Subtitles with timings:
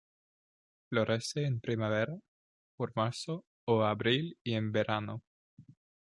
[0.89, 2.17] Florece en primavera,
[2.75, 5.21] por marzo o abril y en verano.